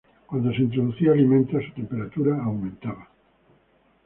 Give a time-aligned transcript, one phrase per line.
[0.25, 3.07] Cuando se introducía alimento su temperatura aumentaba.